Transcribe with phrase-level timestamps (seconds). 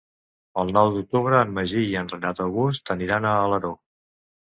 [0.61, 3.79] El nou d'octubre en Magí i en Renat August aniran a Alaró.